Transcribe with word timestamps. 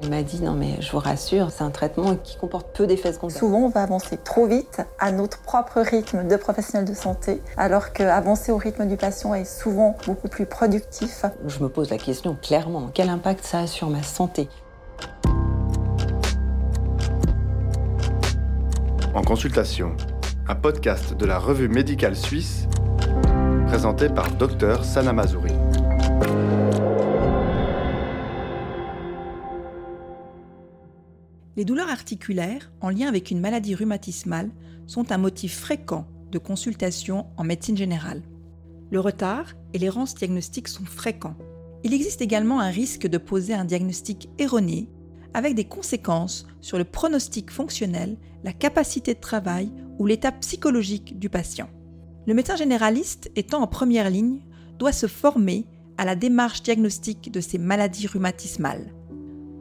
Il 0.00 0.10
m'a 0.10 0.22
dit 0.22 0.40
non 0.42 0.52
mais 0.52 0.80
je 0.80 0.92
vous 0.92 1.00
rassure, 1.00 1.50
c'est 1.50 1.64
un 1.64 1.70
traitement 1.70 2.14
qui 2.14 2.36
comporte 2.36 2.68
peu 2.76 2.86
d'effets 2.86 3.12
secondaires. 3.12 3.36
Souvent 3.36 3.58
on 3.58 3.68
va 3.68 3.82
avancer 3.82 4.16
trop 4.16 4.46
vite 4.46 4.80
à 5.00 5.10
notre 5.10 5.38
propre 5.40 5.80
rythme 5.80 6.28
de 6.28 6.36
professionnel 6.36 6.88
de 6.88 6.94
santé, 6.94 7.42
alors 7.56 7.92
qu'avancer 7.92 8.52
au 8.52 8.58
rythme 8.58 8.86
du 8.86 8.96
patient 8.96 9.34
est 9.34 9.44
souvent 9.44 9.96
beaucoup 10.06 10.28
plus 10.28 10.46
productif. 10.46 11.24
Je 11.46 11.62
me 11.62 11.68
pose 11.68 11.90
la 11.90 11.98
question 11.98 12.36
clairement, 12.40 12.90
quel 12.94 13.08
impact 13.08 13.44
ça 13.44 13.60
a 13.60 13.66
sur 13.66 13.90
ma 13.90 14.04
santé? 14.04 14.48
En 19.14 19.22
consultation, 19.22 19.96
un 20.46 20.54
podcast 20.54 21.14
de 21.14 21.26
la 21.26 21.40
revue 21.40 21.68
médicale 21.68 22.14
suisse 22.14 22.68
présenté 23.66 24.08
par 24.08 24.30
Dr 24.30 24.84
Sana 24.84 25.12
Mazouri. 25.12 25.52
Les 31.58 31.64
douleurs 31.64 31.88
articulaires 31.88 32.70
en 32.80 32.88
lien 32.88 33.08
avec 33.08 33.32
une 33.32 33.40
maladie 33.40 33.74
rhumatismale 33.74 34.52
sont 34.86 35.10
un 35.10 35.18
motif 35.18 35.58
fréquent 35.58 36.06
de 36.30 36.38
consultation 36.38 37.26
en 37.36 37.42
médecine 37.42 37.76
générale. 37.76 38.22
Le 38.92 39.00
retard 39.00 39.54
et 39.74 39.78
l'errance 39.78 40.14
diagnostiques 40.14 40.68
sont 40.68 40.84
fréquents. 40.84 41.34
Il 41.82 41.92
existe 41.92 42.22
également 42.22 42.60
un 42.60 42.70
risque 42.70 43.08
de 43.08 43.18
poser 43.18 43.54
un 43.54 43.64
diagnostic 43.64 44.30
erroné 44.38 44.88
avec 45.34 45.56
des 45.56 45.64
conséquences 45.64 46.46
sur 46.60 46.78
le 46.78 46.84
pronostic 46.84 47.50
fonctionnel, 47.50 48.18
la 48.44 48.52
capacité 48.52 49.14
de 49.14 49.20
travail 49.20 49.72
ou 49.98 50.06
l'état 50.06 50.30
psychologique 50.30 51.18
du 51.18 51.28
patient. 51.28 51.68
Le 52.28 52.34
médecin 52.34 52.54
généraliste, 52.54 53.32
étant 53.34 53.62
en 53.62 53.66
première 53.66 54.10
ligne, 54.10 54.42
doit 54.78 54.92
se 54.92 55.08
former 55.08 55.66
à 55.96 56.04
la 56.04 56.14
démarche 56.14 56.62
diagnostique 56.62 57.32
de 57.32 57.40
ces 57.40 57.58
maladies 57.58 58.06
rhumatismales. 58.06 58.94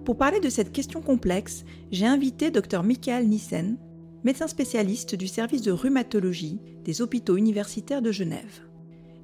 Pour 0.07 0.16
parler 0.16 0.39
de 0.39 0.47
cette 0.47 0.71
question 0.71 1.02
complexe, 1.02 1.66
j'ai 1.91 2.05
invité 2.05 2.49
Dr 2.49 2.81
Michael 2.81 3.27
Nissen, 3.27 3.75
médecin 4.23 4.47
spécialiste 4.47 5.16
du 5.16 5.27
service 5.27 5.64
de 5.64 5.73
rhumatologie 5.73 6.61
des 6.86 7.02
hôpitaux 7.02 7.36
universitaires 7.36 8.02
de 8.02 8.14
Genève. 8.14 8.61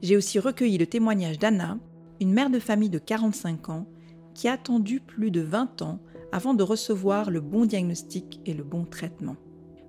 J'ai 0.01 0.17
aussi 0.17 0.39
recueilli 0.39 0.77
le 0.77 0.85
témoignage 0.85 1.39
d'Anna, 1.39 1.77
une 2.19 2.33
mère 2.33 2.49
de 2.49 2.59
famille 2.59 2.89
de 2.89 2.99
45 2.99 3.69
ans, 3.69 3.87
qui 4.33 4.49
a 4.49 4.51
attendu 4.55 4.99
plus 4.99 5.31
de 5.31 5.39
20 5.39 5.83
ans 5.83 5.99
avant 6.33 6.53
de 6.53 6.63
recevoir 6.63 7.31
le 7.31 7.39
bon 7.39 7.63
diagnostic 7.63 8.41
et 8.45 8.53
le 8.53 8.65
bon 8.65 8.83
traitement. 8.83 9.37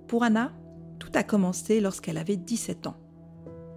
Pour 0.06 0.23
Anna, 0.23 0.53
tout 1.01 1.11
a 1.14 1.25
commencé 1.25 1.81
lorsqu'elle 1.81 2.19
avait 2.19 2.36
17 2.36 2.86
ans. 2.86 2.97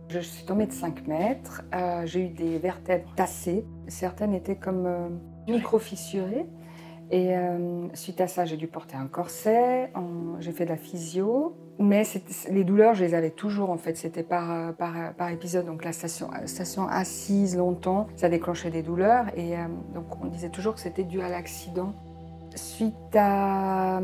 Je 0.09 0.19
suis 0.19 0.45
tombée 0.45 0.67
de 0.67 0.71
5 0.71 1.07
mètres, 1.07 1.63
euh, 1.73 2.05
j'ai 2.05 2.27
eu 2.27 2.29
des 2.29 2.59
vertèbres 2.59 3.11
tassées, 3.15 3.65
certaines 3.87 4.35
étaient 4.35 4.55
comme 4.55 4.85
euh, 4.85 5.09
micro-fissurées. 5.47 6.45
Et 7.09 7.37
euh, 7.37 7.87
suite 7.93 8.19
à 8.19 8.27
ça, 8.27 8.45
j'ai 8.45 8.57
dû 8.57 8.67
porter 8.67 8.97
un 8.97 9.07
corset, 9.07 9.91
j'ai 10.39 10.51
fait 10.51 10.65
de 10.65 10.69
la 10.69 10.77
physio. 10.77 11.55
Mais 11.79 12.03
les 12.49 12.63
douleurs, 12.63 12.95
je 12.95 13.03
les 13.03 13.13
avais 13.13 13.29
toujours 13.29 13.69
en 13.69 13.77
fait. 13.77 13.95
C'était 13.95 14.23
par, 14.23 14.73
par, 14.73 15.13
par, 15.13 15.29
épisode. 15.29 15.65
Donc 15.65 15.85
la 15.85 15.93
station, 15.93 16.29
station 16.45 16.87
assise 16.87 17.55
longtemps, 17.55 18.07
ça 18.15 18.29
déclenchait 18.29 18.71
des 18.71 18.81
douleurs. 18.81 19.25
Et 19.37 19.55
euh, 19.55 19.67
donc 19.93 20.05
on 20.21 20.27
disait 20.27 20.49
toujours 20.49 20.73
que 20.73 20.79
c'était 20.79 21.03
dû 21.03 21.21
à 21.21 21.29
l'accident. 21.29 21.93
Suite 22.55 23.15
à, 23.15 23.97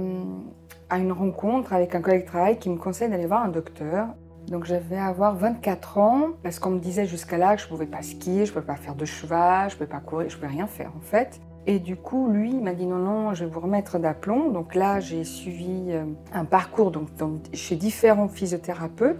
à, 0.89 0.97
une 0.97 1.11
rencontre 1.11 1.73
avec 1.73 1.95
un 1.95 2.01
collègue 2.01 2.21
de 2.21 2.27
travail 2.27 2.59
qui 2.59 2.69
me 2.69 2.77
conseille 2.77 3.09
d'aller 3.09 3.25
voir 3.25 3.43
un 3.43 3.49
docteur. 3.49 4.09
Donc 4.47 4.65
j'avais 4.65 4.97
avoir 4.97 5.35
24 5.35 5.97
ans 5.97 6.27
parce 6.43 6.59
qu'on 6.59 6.71
me 6.71 6.79
disait 6.79 7.05
jusqu'à 7.05 7.37
là 7.37 7.55
que 7.55 7.61
je 7.61 7.65
ne 7.65 7.69
pouvais 7.71 7.85
pas 7.85 8.01
skier, 8.01 8.45
je 8.45 8.51
ne 8.51 8.53
pouvais 8.53 8.65
pas 8.65 8.75
faire 8.75 8.95
de 8.95 9.05
cheval, 9.05 9.69
je 9.69 9.75
ne 9.75 9.79
pouvais 9.79 9.89
pas 9.89 9.99
courir, 9.99 10.29
je 10.29 10.35
ne 10.35 10.41
pouvais 10.41 10.53
rien 10.53 10.67
faire 10.67 10.91
en 10.95 11.01
fait. 11.01 11.41
Et 11.65 11.79
du 11.79 11.95
coup, 11.95 12.29
lui, 12.29 12.53
m'a 12.55 12.73
dit 12.73 12.85
non, 12.85 12.97
non, 12.97 13.33
je 13.33 13.45
vais 13.45 13.51
vous 13.51 13.61
remettre 13.61 13.97
d'aplomb. 13.97 14.49
Donc 14.49 14.75
là, 14.75 14.99
j'ai 14.99 15.23
suivi 15.23 15.85
euh, 15.89 16.03
un 16.33 16.45
parcours 16.45 16.91
donc, 16.91 17.09
chez 17.53 17.75
différents 17.75 18.27
physiothérapeutes 18.27 19.19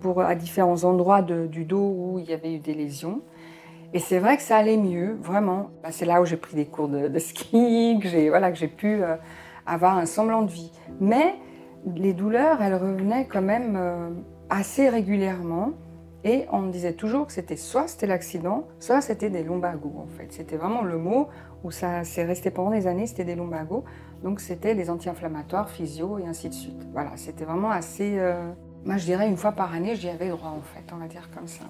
pour, 0.00 0.20
à 0.20 0.34
différents 0.34 0.82
endroits 0.84 1.22
du 1.22 1.64
dos 1.64 1.94
où 1.96 2.18
il 2.18 2.28
y 2.28 2.32
avait 2.32 2.54
eu 2.54 2.58
des 2.58 2.74
lésions. 2.74 3.22
Et 3.92 4.00
c'est 4.00 4.18
vrai 4.18 4.36
que 4.36 4.42
ça 4.42 4.56
allait 4.56 4.76
mieux, 4.76 5.16
vraiment. 5.22 5.70
Bah, 5.84 5.90
c'est 5.92 6.04
là 6.04 6.20
où 6.20 6.24
j'ai 6.24 6.36
pris 6.36 6.56
des 6.56 6.66
cours 6.66 6.88
de, 6.88 7.18
ski, 7.20 8.00
que 8.02 8.08
j'ai 8.08 8.28
voilà, 8.28 8.50
pu 8.50 9.02
euh, 9.02 9.14
avoir 9.66 9.96
un 9.96 10.06
semblant 10.06 10.42
de 10.42 10.50
vie. 10.50 10.72
Mais 11.00 11.36
les 11.94 12.12
douleurs, 12.12 12.60
elles 12.60 12.74
revenaient 12.74 13.26
quand 13.26 13.42
même 13.42 13.76
euh, 13.76 14.10
assez 14.50 14.88
régulièrement. 14.88 15.70
Et 16.24 16.46
on 16.50 16.60
me 16.60 16.72
disait 16.72 16.94
toujours 16.94 17.26
que 17.26 17.32
c'était 17.32 17.56
soit 17.56 17.86
c'était 17.86 18.06
l'accident, 18.06 18.66
soit 18.80 19.02
c'était 19.02 19.28
des 19.28 19.42
lumbagos 19.42 19.94
en 19.98 20.06
fait. 20.06 20.32
C'était 20.32 20.56
vraiment 20.56 20.82
le 20.82 20.96
mot 20.96 21.28
où 21.64 21.70
ça 21.70 22.04
s'est 22.04 22.24
resté 22.24 22.50
pendant 22.50 22.70
des 22.70 22.86
années, 22.86 23.06
c'était 23.06 23.24
des 23.24 23.34
lumbagos. 23.34 23.84
Donc 24.22 24.40
c'était 24.40 24.74
des 24.74 24.90
anti-inflammatoires, 24.90 25.68
physio 25.68 26.18
et 26.18 26.26
ainsi 26.26 26.48
de 26.48 26.54
suite. 26.54 26.86
Voilà, 26.92 27.16
c'était 27.16 27.44
vraiment 27.44 27.70
assez. 27.70 28.18
Euh, 28.18 28.52
moi 28.84 28.98
je 28.98 29.04
dirais 29.04 29.26
une 29.26 29.36
fois 29.36 29.52
par 29.52 29.74
année, 29.74 29.96
j'y 29.96 30.08
avais 30.08 30.28
droit 30.28 30.50
en 30.50 30.62
fait, 30.62 30.84
on 30.92 30.98
va 30.98 31.08
dire 31.08 31.28
comme 31.34 31.48
ça. 31.48 31.64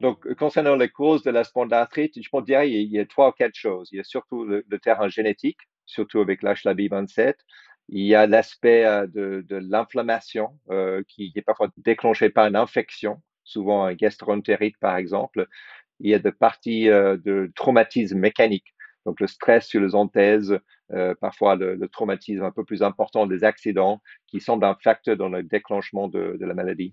Donc, 0.00 0.34
concernant 0.34 0.74
les 0.74 0.88
causes 0.88 1.22
de 1.22 1.30
la 1.30 1.44
spondylarthrite, 1.44 2.20
je 2.20 2.28
pense 2.28 2.44
dire 2.44 2.64
il 2.64 2.90
y 2.90 2.98
a 2.98 3.06
trois 3.06 3.28
ou 3.28 3.32
quatre 3.32 3.54
choses. 3.54 3.88
Il 3.92 3.98
y 3.98 4.00
a 4.00 4.04
surtout 4.04 4.44
le, 4.44 4.64
terrain 4.80 5.08
génétique, 5.08 5.60
surtout 5.86 6.18
avec 6.18 6.42
l'HLA-B27. 6.42 7.34
Il 7.88 8.04
y 8.04 8.16
a 8.16 8.26
l'aspect 8.26 8.84
euh, 8.84 9.06
de, 9.06 9.44
l'inflammation 9.50 10.58
euh, 10.70 11.04
qui, 11.06 11.32
est 11.36 11.42
parfois 11.42 11.68
déclenché 11.76 12.30
par 12.30 12.46
une 12.46 12.56
infection 12.56 13.22
souvent 13.44 13.84
un 13.84 13.94
gastroentérite 13.94 14.76
par 14.78 14.96
exemple. 14.96 15.46
Il 16.02 16.10
y 16.10 16.14
a 16.14 16.18
des 16.18 16.32
parties 16.32 16.88
euh, 16.88 17.16
de 17.16 17.50
traumatisme 17.54 18.18
mécanique, 18.18 18.74
donc 19.06 19.20
le 19.20 19.28
stress 19.28 19.66
sur 19.66 19.80
les 19.80 19.94
anthèses, 19.94 20.58
euh, 20.92 21.14
parfois 21.20 21.54
le, 21.54 21.78
traumatisme 21.88 22.42
un 22.42 22.50
peu 22.50 22.64
plus 22.64 22.82
important 22.82 23.26
des 23.26 23.44
accidents 23.44 24.00
qui 24.26 24.40
semblent 24.40 24.64
un 24.64 24.76
facteur 24.82 25.16
dans 25.16 25.28
le 25.28 25.44
déclenchement 25.44 26.08
de, 26.08 26.36
la 26.40 26.54
maladie. 26.54 26.92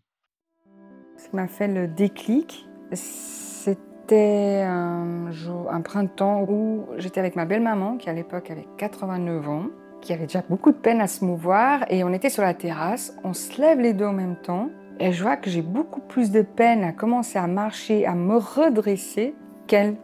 Ce 1.17 1.27
qui 1.29 1.35
m'a 1.35 1.47
fait 1.47 1.67
le 1.67 1.87
déclic, 1.87 2.67
c'était 2.93 4.61
un, 4.63 5.31
un 5.69 5.81
printemps 5.81 6.45
où 6.47 6.87
j'étais 6.97 7.19
avec 7.19 7.35
ma 7.35 7.45
belle-maman 7.45 7.97
qui 7.97 8.09
à 8.09 8.13
l'époque 8.13 8.51
avait 8.51 8.67
89 8.77 9.49
ans 9.49 9.69
qui 10.01 10.13
avait 10.13 10.27
déjà 10.27 10.43
beaucoup 10.47 10.71
de 10.71 10.77
peine 10.77 11.01
à 11.01 11.07
se 11.07 11.25
mouvoir 11.25 11.83
et 11.89 12.03
on 12.03 12.13
était 12.13 12.29
sur 12.29 12.43
la 12.43 12.53
terrasse, 12.53 13.17
on 13.23 13.33
se 13.33 13.59
lève 13.59 13.79
les 13.79 13.93
deux 13.93 14.05
en 14.05 14.13
même 14.13 14.37
temps 14.37 14.69
et 14.99 15.13
je 15.13 15.23
vois 15.23 15.37
que 15.37 15.49
j'ai 15.49 15.61
beaucoup 15.61 16.01
plus 16.01 16.31
de 16.31 16.41
peine 16.41 16.83
à 16.83 16.91
commencer 16.91 17.39
à 17.39 17.47
marcher, 17.47 18.05
à 18.05 18.15
me 18.15 18.37
redresser 18.37 19.33
qu'elle. 19.67 19.95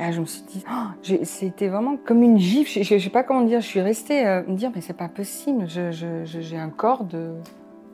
Et 0.00 0.10
je 0.10 0.20
me 0.20 0.26
suis 0.26 0.42
dit, 0.42 0.64
oh, 0.68 1.14
c'était 1.22 1.68
vraiment 1.68 1.96
comme 1.96 2.22
une 2.22 2.38
gifle. 2.38 2.82
Je 2.82 2.94
ne 2.94 2.98
sais 2.98 3.10
pas 3.10 3.22
comment 3.22 3.42
dire. 3.42 3.60
Je 3.60 3.66
suis 3.66 3.80
restée 3.80 4.26
euh, 4.26 4.42
me 4.48 4.56
dire, 4.56 4.72
mais 4.74 4.80
c'est 4.80 4.96
pas 4.96 5.08
possible. 5.08 5.66
J'ai 5.68 6.56
un 6.56 6.70
corps 6.70 7.04
de, 7.04 7.34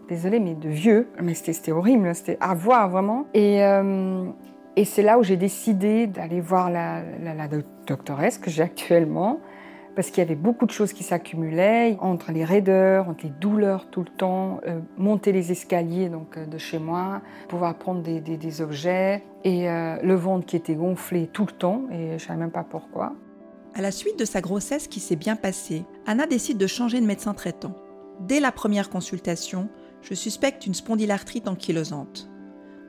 désolé, 0.08 0.40
mais 0.40 0.54
de 0.54 0.70
vieux. 0.70 1.08
Mais 1.20 1.34
c'était 1.34 1.72
horrible. 1.72 2.14
C'était 2.14 2.38
à 2.40 2.54
voir 2.54 2.88
vraiment. 2.88 3.26
Et, 3.34 3.62
euh, 3.62 4.24
et 4.76 4.86
c'est 4.86 5.02
là 5.02 5.18
où 5.18 5.22
j'ai 5.22 5.36
décidé 5.36 6.06
d'aller 6.06 6.40
voir 6.40 6.70
la 6.70 7.02
doctoresse 7.86 8.38
que 8.38 8.48
j'ai 8.48 8.62
actuellement 8.62 9.40
parce 9.98 10.12
qu'il 10.12 10.18
y 10.18 10.26
avait 10.28 10.36
beaucoup 10.36 10.64
de 10.64 10.70
choses 10.70 10.92
qui 10.92 11.02
s'accumulaient 11.02 11.96
entre 11.98 12.30
les 12.30 12.44
raideurs, 12.44 13.08
entre 13.08 13.24
les 13.24 13.32
douleurs 13.32 13.90
tout 13.90 14.04
le 14.04 14.10
temps, 14.16 14.60
euh, 14.64 14.78
monter 14.96 15.32
les 15.32 15.50
escaliers 15.50 16.08
donc 16.08 16.36
euh, 16.36 16.46
de 16.46 16.56
chez 16.56 16.78
moi, 16.78 17.20
pouvoir 17.48 17.74
prendre 17.74 18.00
des, 18.00 18.60
objets 18.60 19.24
et 19.42 19.68
euh, 19.68 19.96
le 20.00 20.14
ventre 20.14 20.46
qui 20.46 20.54
était 20.54 20.76
gonflé 20.76 21.26
tout 21.26 21.46
le 21.46 21.50
temps 21.50 21.82
et 21.90 22.16
je 22.16 22.24
savais 22.24 22.38
même 22.38 22.52
pas 22.52 22.62
pourquoi. 22.62 23.16
À 23.74 23.82
la 23.82 23.90
suite 23.90 24.16
de 24.16 24.24
sa 24.24 24.40
grossesse 24.40 24.86
qui 24.86 25.00
s'est 25.00 25.16
bien 25.16 25.34
passée, 25.34 25.84
Anna 26.06 26.28
décide 26.28 26.58
de 26.58 26.68
changer 26.68 27.00
de 27.00 27.06
médecin 27.06 27.34
traitant. 27.34 27.74
Dès 28.20 28.38
la 28.38 28.52
première 28.52 28.90
consultation, 28.90 29.68
je 30.02 30.14
suspecte 30.14 30.64
une 30.64 30.74
spondylarthrite 30.74 31.48
ankylosante. 31.48 32.30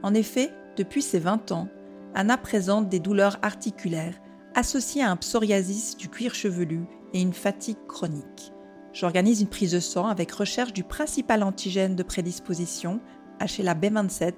En 0.03 0.13
effet, 0.13 0.51
depuis 0.77 1.01
ses 1.01 1.17
20 1.17 1.53
ans, 1.53 1.69
Anna 2.13 2.37
présente 2.37 2.87
des 2.87 2.99
douleurs 2.99 3.39
articulaires 3.41 4.21
associées 4.53 5.01
à 5.01 5.09
un 5.09 5.15
psoriasis 5.15 5.97
du 5.97 6.07
cuir 6.07 6.35
chevelu 6.35 6.85
et 7.13 7.21
une 7.21 7.33
fatigue 7.33 7.85
chronique. 7.87 8.53
J'organise 8.93 9.41
une 9.41 9.49
prise 9.49 9.71
de 9.71 9.79
sang 9.79 10.07
avec 10.07 10.31
recherche 10.31 10.73
du 10.73 10.83
principal 10.83 11.43
antigène 11.43 11.95
de 11.95 12.03
prédisposition, 12.03 12.99
HLA-B27, 13.39 14.33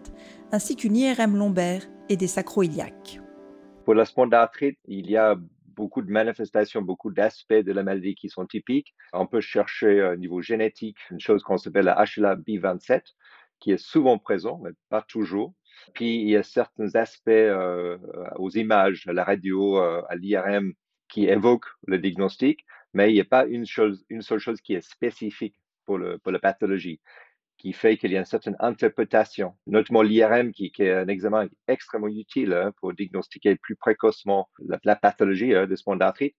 ainsi 0.52 0.76
qu'une 0.76 0.98
IRM 0.98 1.36
lombaire 1.36 1.88
et 2.10 2.18
des 2.18 2.28
sacroiliaques. 2.28 3.20
Pour 3.86 3.96
la 3.96 4.06
spondylarthrite, 4.06 4.78
il 4.88 5.10
y 5.10 5.18
a 5.18 5.38
beaucoup 5.76 6.02
de 6.02 6.12
manifestations, 6.12 6.82
beaucoup 6.82 7.12
d'aspects 7.12 7.54
de 7.54 7.72
la 7.72 7.84
maladie 7.84 8.16
qui 8.16 8.30
sont 8.30 8.46
typiques. 8.46 8.94
On 9.14 9.26
peut 9.26 9.42
chercher 9.42 10.04
au 10.04 10.16
niveau 10.16 10.42
génétique 10.42 10.98
une 11.10 11.20
chose 11.20 11.44
qu'on 11.44 11.56
appelle 11.56 11.86
la 11.86 12.04
HLA-B27, 12.04 13.02
qui 13.60 13.72
est 13.72 13.82
souvent 13.82 14.18
présent, 14.18 14.60
mais 14.64 14.72
pas 14.90 15.02
toujours. 15.02 15.54
Puis 15.94 16.22
il 16.22 16.30
y 16.30 16.36
a 16.36 16.44
certains 16.44 16.94
aspects 16.96 17.30
euh, 17.30 17.98
aux 18.36 18.50
images, 18.52 19.08
à 19.08 19.14
la 19.14 19.24
radio, 19.24 19.78
euh, 19.78 20.02
à 20.10 20.16
l'IRM, 20.16 20.74
qui 21.12 21.26
évoque 21.26 21.66
le 21.86 22.00
diagnostic, 22.00 22.66
mais 22.94 23.12
il 23.12 23.14
n'y 23.14 23.22
a 23.22 23.26
pas 23.26 23.46
une, 23.46 23.66
seule 23.66 24.40
chose 24.40 24.62
qui 24.62 24.74
est 24.74 24.82
spécifique 24.82 25.56
pour, 25.86 26.00
la 26.00 26.40
pathologie, 26.40 27.00
qui 27.58 27.74
fait 27.74 27.98
qu'il 27.98 28.12
y 28.12 28.16
a 28.16 28.20
une 28.20 28.26
certaine 28.26 28.56
interprétation, 28.60 29.54
notamment 29.68 30.02
l'IRM, 30.02 30.52
qui, 30.52 30.72
est 30.80 30.92
un 30.92 31.08
examen 31.08 31.48
extrêmement 31.68 32.08
utile 32.08 32.54
hein, 32.54 32.72
pour 32.80 32.94
diagnostiquer 32.94 33.56
plus 33.58 33.76
précocement 33.76 34.50
la, 34.84 34.96
pathologie 34.96 35.54
hein, 35.54 35.68
de 35.68 35.76
spondylarthrite. 35.76 36.36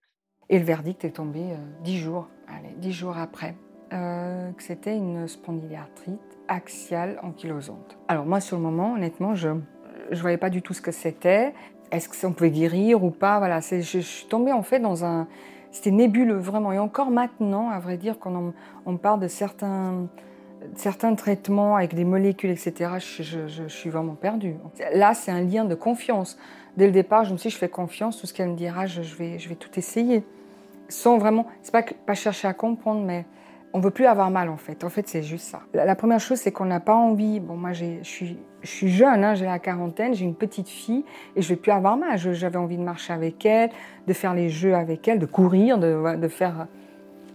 Et 0.48 0.58
le 0.58 0.64
verdict 0.64 1.04
est 1.04 1.12
tombé 1.12 1.40
euh, 1.40 1.56
dix 1.82 1.98
jours, 1.98 2.28
allez, 2.48 2.74
dix 2.76 2.92
jours 2.92 3.16
après, 3.16 3.54
euh, 3.92 4.50
que 4.52 4.62
c'était 4.62 4.96
une 4.96 5.28
spondylarthrite 5.28 6.20
axiale 6.48 7.19
ankylosante. 7.22 7.98
Alors 8.08 8.26
moi, 8.26 8.40
sur 8.40 8.56
le 8.56 8.62
moment, 8.62 8.94
honnêtement, 8.94 9.34
je 9.34 9.48
ne 9.48 10.16
voyais 10.16 10.38
pas 10.38 10.50
du 10.50 10.62
tout 10.62 10.74
ce 10.74 10.82
que 10.82 10.92
c'était. 10.92 11.54
Est-ce 11.92 12.08
que 12.08 12.26
on 12.26 12.32
pouvait 12.32 12.50
guérir 12.50 13.04
ou 13.04 13.10
pas? 13.10 13.38
Voilà, 13.38 13.60
je, 13.60 13.80
je 13.80 13.98
suis 14.00 14.26
tombée 14.26 14.52
en 14.52 14.62
fait 14.62 14.80
dans 14.80 15.04
un... 15.04 15.28
C'était 15.70 15.90
nébuleux, 15.90 16.36
vraiment. 16.36 16.72
Et 16.72 16.78
encore 16.78 17.10
maintenant, 17.10 17.70
à 17.70 17.78
vrai 17.78 17.96
dire, 17.96 18.18
quand 18.18 18.34
on, 18.34 18.52
on 18.84 18.96
parle 18.96 19.20
de 19.20 19.28
certains 19.28 20.08
certains 20.74 21.14
traitements 21.14 21.76
avec 21.76 21.94
des 21.94 22.04
molécules, 22.04 22.50
etc., 22.50 22.92
je, 22.98 23.66
suis 23.68 23.90
vraiment 23.90 24.14
perdue. 24.14 24.54
Là, 24.94 25.14
c'est 25.14 25.30
un 25.30 25.42
lien 25.42 25.64
de 25.64 25.74
confiance. 25.74 26.38
Dès 26.76 26.86
le 26.86 26.92
départ, 26.92 27.24
je 27.24 27.32
me 27.32 27.36
suis 27.36 27.48
dit, 27.48 27.54
je 27.54 27.58
fais 27.58 27.68
confiance, 27.68 28.20
tout 28.20 28.26
ce 28.26 28.34
qu'elle 28.34 28.48
me 28.48 28.56
dira, 28.56 28.86
je, 28.86 29.02
vais, 29.02 29.38
je 29.38 29.48
vais 29.48 29.54
tout 29.54 29.70
essayer. 29.78 30.24
Sans 30.88 31.18
vraiment, 31.18 31.46
c'est 31.62 31.72
pas, 31.72 31.82
pas 31.82 32.14
chercher 32.14 32.48
à 32.48 32.54
comprendre, 32.54 33.02
mais 33.02 33.24
on 33.74 33.80
veut 33.80 33.90
plus 33.90 34.06
avoir 34.06 34.30
mal 34.30 34.48
en 34.48 34.56
fait. 34.56 34.84
En 34.84 34.88
fait, 34.88 35.08
c'est 35.08 35.22
juste 35.22 35.46
ça. 35.46 35.62
La, 35.74 35.94
première 35.94 36.20
chose, 36.20 36.38
c'est 36.38 36.52
qu'on 36.52 36.66
n'a 36.66 36.80
pas 36.80 36.94
envie. 36.94 37.40
Bon, 37.40 37.56
moi, 37.56 37.72
je 37.72 38.02
suis, 38.02 38.38
je 38.62 38.69
suis 38.69 38.88
jeune, 38.88 39.24
hein, 39.24 39.34
j'ai 39.34 39.46
la 39.46 39.58
quarantaine, 39.58 40.14
j'ai 40.14 40.24
une 40.24 40.34
petite 40.34 40.69
fille 40.69 41.04
et 41.36 41.42
je 41.42 41.48
vais 41.48 41.56
plus 41.56 41.72
avoir 41.72 41.96
mal. 41.96 42.19
J'avais 42.19 42.58
envie 42.58 42.76
de 42.76 42.82
marcher 42.82 43.12
avec 43.12 43.44
elle, 43.46 43.70
de 44.06 44.12
faire 44.12 44.34
les 44.34 44.48
jeux 44.48 44.74
avec 44.74 45.08
elle, 45.08 45.19
de 45.19 45.26
courir, 45.26 45.78
de, 45.78 46.16
de 46.16 46.28
faire 46.28 46.66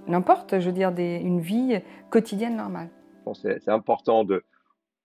n'importe, 0.08 0.60
je 0.60 0.68
veux 0.68 0.74
dire, 0.74 0.94
une 0.98 1.42
vie 1.42 1.82
quotidienne 2.10 2.56
normale 2.56 2.90
c'est 3.34 3.70
important 3.70 4.24
de 4.24 4.44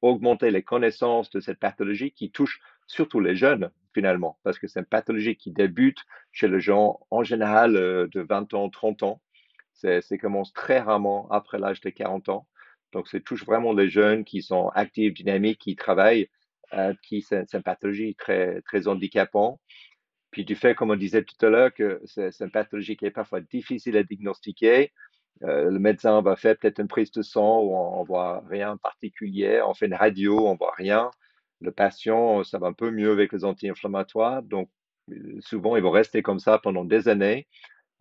augmenter 0.01 0.51
les 0.51 0.63
connaissances 0.63 1.31
de 1.31 1.41
cette 1.41 1.59
pathologie 1.59 2.11
qui 2.11 2.31
touche 2.31 2.61
surtout 2.87 3.21
les 3.21 3.37
jeunes 3.37 3.71
finalement, 3.95 4.39
parce 4.43 4.59
que 4.59 4.67
c'est 4.67 4.81
une 4.81 4.87
pathologie 4.87 5.37
qui 5.37 5.53
débute 5.53 5.99
chez 6.33 6.49
les 6.49 6.61
gens 6.61 7.01
en 7.11 7.23
général 7.23 7.77
euh, 7.77 8.09
de 8.11 8.23
20 8.23 8.55
ans, 8.55 8.71
30 8.71 9.03
ans. 9.03 9.21
C'est 9.75 10.19
commence 10.19 10.53
très 10.53 10.79
rarement 10.81 11.29
après 11.31 11.59
l'âge 11.59 11.81
de 11.81 11.91
40 11.91 12.29
ans. 12.29 12.47
Donc, 12.93 13.09
ça 13.09 13.19
touche 13.21 13.45
vraiment 13.45 13.73
les 13.73 13.89
jeunes 13.89 14.25
qui 14.25 14.43
sont 14.43 14.69
actifs, 14.75 15.15
dynamiques, 15.15 15.59
qui 15.61 15.77
travaillent, 15.77 16.29
euh, 16.75 16.95
qui 17.03 17.23
c'est 17.23 17.53
une 17.55 17.63
pathologie 17.63 18.15
très, 18.15 18.61
très 18.63 18.87
handicapante. 18.89 19.61
Puis 20.31 20.45
du 20.45 20.55
fait, 20.55 20.75
comme 20.75 20.91
on 20.91 20.97
disait 20.97 21.25
tout 21.25 21.47
à 21.47 21.51
l'heure, 21.51 21.75
que 21.75 22.01
c'est 22.07 22.41
une 22.41 22.51
pathologie 22.51 22.97
qui 22.97 23.07
est 23.07 23.11
parfois 23.11 23.41
difficile 23.41 23.97
à 23.97 24.03
diagnostiquer, 24.03 24.93
euh, 25.45 25.71
le 25.71 25.79
médecin 25.79 26.23
va 26.23 26.37
faire 26.37 26.57
peut-être 26.57 26.81
une 26.81 26.89
prise 26.89 27.11
de 27.13 27.23
sang 27.23 27.61
où 27.63 27.75
on, 27.75 28.03
ne 28.03 28.07
voit 28.07 28.43
rien 28.49 28.77
particulier, 28.77 29.61
on 29.67 29.75
fait 29.75 29.87
une 29.87 29.95
radio, 29.95 30.49
on 30.49 30.57
voit 30.57 30.75
rien. 30.77 31.11
Le 31.61 31.73
patient, 31.73 32.45
ça 32.45 32.59
va 32.59 32.69
un 32.69 32.73
peu 32.73 32.91
mieux 32.91 33.13
avec 33.13 33.33
les 33.33 33.45
anti-inflammatoires, 33.45 34.43
donc 34.43 34.71
euh, 35.11 35.41
souvent 35.41 35.77
ils 35.77 35.83
vont 35.83 35.91
rester 35.91 36.23
comme 36.23 36.39
ça 36.39 36.59
pendant 36.59 36.85
des 36.85 37.09
années 37.09 37.49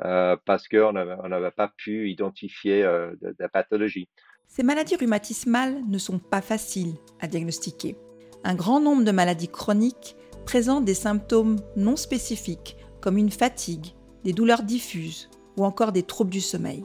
euh, 0.03 0.36
parce 0.45 0.68
qu'on 0.68 0.94
n'avait 0.94 1.51
pas 1.51 1.71
pu 1.77 2.09
identifier 2.09 2.83
de, 2.83 3.36
la 3.39 3.50
pathologie. 3.50 4.07
Ces 4.48 4.63
maladies 4.63 4.95
rhumatismales 4.95 5.81
ne 5.88 5.98
sont 5.98 6.19
pas 6.19 6.42
faciles 6.42 6.95
à 7.19 7.27
diagnostiquer. 7.27 7.95
Un 8.44 8.56
grand 8.56 8.80
nombre 8.80 9.03
de 9.03 9.12
maladies 9.12 9.48
chroniques 9.48 10.15
présentent 10.45 10.86
des 10.86 10.94
symptômes 10.94 11.57
non 11.75 11.95
spécifiques 11.95 12.75
comme 13.00 13.18
une 13.18 13.31
fatigue, 13.31 13.88
des 14.24 14.33
douleurs 14.33 14.63
diffuses 14.63 15.30
ou 15.57 15.65
encore 15.65 15.92
des 15.92 16.04
troubles 16.04 16.31
du 16.31 16.42
sommeil. 16.42 16.83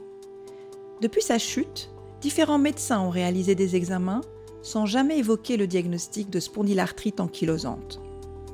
Depuis 1.01 1.23
sa 1.23 1.39
chute, 1.39 1.91
différents 2.21 2.59
médecins 2.59 3.01
ont 3.01 3.11
réalisé 3.11 3.55
des 3.55 3.77
examens 3.77 4.23
sans 4.63 4.87
jamais 4.87 5.19
évoquer 5.19 5.57
le 5.57 5.67
diagnostic 5.67 6.31
de 6.31 6.41
spondylarthrite 6.41 7.21
ankylosante. 7.21 8.01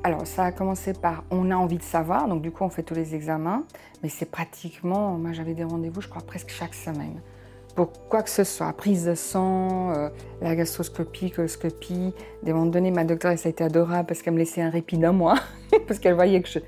Alors 0.03 0.27
ça 0.27 0.43
a 0.43 0.51
commencé 0.51 0.93
par 0.93 1.23
on 1.31 1.49
a 1.49 1.55
envie 1.55 1.77
de 1.77 1.83
savoir, 1.83 2.27
donc 2.27 2.41
du 2.41 2.51
coup 2.51 2.63
on 2.63 2.69
fait 2.69 2.83
tous 2.83 2.93
les 2.93 3.15
examens, 3.15 3.63
mais 4.01 4.09
c'est 4.09 4.29
pratiquement, 4.29 5.11
moi 5.17 5.31
j'avais 5.31 5.53
des 5.53 5.63
rendez-vous 5.63 6.01
je 6.01 6.09
crois 6.09 6.21
presque 6.21 6.49
chaque 6.49 6.73
semaine. 6.73 7.21
Pour 7.75 7.91
quoi 8.07 8.21
que 8.21 8.29
ce 8.29 8.43
soit, 8.43 8.71
prise 8.73 9.05
de 9.05 9.15
sang, 9.15 9.91
euh, 9.91 10.09
la 10.41 10.55
gastroscopie, 10.55 11.31
coloscopie. 11.31 12.13
Des 12.43 12.53
moments 12.53 12.67
donnés, 12.67 12.91
ma 12.91 13.03
docteure, 13.03 13.35
ça 13.39 13.47
a 13.47 13.49
été 13.49 13.63
adorable 13.63 14.05
parce 14.05 14.21
qu'elle 14.21 14.33
me 14.33 14.39
laissait 14.39 14.61
un 14.61 14.69
répit 14.69 14.99
d'un 14.99 15.11
mois, 15.11 15.39
parce 15.87 15.99
qu'elle 15.99 16.13
voyait 16.13 16.39
que 16.43 16.49
je... 16.49 16.59